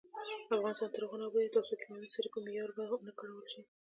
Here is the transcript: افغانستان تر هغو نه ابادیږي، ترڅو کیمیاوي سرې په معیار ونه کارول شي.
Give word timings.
افغانستان 0.55 0.89
تر 0.91 1.01
هغو 1.03 1.19
نه 1.21 1.25
ابادیږي، 1.27 1.53
ترڅو 1.55 1.73
کیمیاوي 1.81 2.09
سرې 2.15 2.29
په 2.33 2.39
معیار 2.45 2.69
ونه 2.95 3.13
کارول 3.19 3.45
شي. 3.53 3.61